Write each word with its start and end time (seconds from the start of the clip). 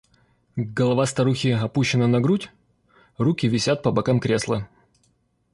Голова 0.57 1.05
старухи 1.05 1.49
опущена 1.49 2.07
на 2.07 2.19
грудь, 2.21 2.49
руки 3.19 3.47
висят 3.47 3.83
по 3.83 3.91
бокам 3.91 4.19
кресла. 4.19 4.67